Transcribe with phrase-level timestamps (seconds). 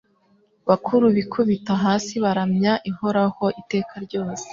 [0.69, 4.47] bakuru bikubita hasi baramya ihoraho iteka ryose